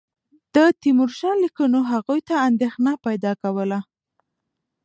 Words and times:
د 0.55 0.57
تیمورشاه 0.81 1.35
لیکونو 1.43 1.79
هغوی 1.91 2.19
ته 2.27 2.35
اندېښنه 2.47 2.91
پیدا 3.05 3.31
کوله. 3.41 3.79